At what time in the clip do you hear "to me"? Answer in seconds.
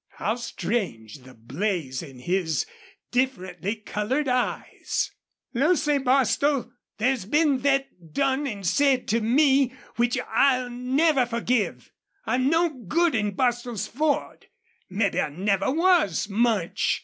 9.09-9.75